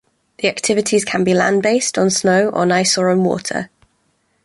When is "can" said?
1.05-1.23